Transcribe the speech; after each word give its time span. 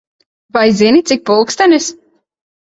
Vai 0.55 0.63
zini, 0.79 1.03
cik 1.09 1.21
pulkstenis? 1.29 1.91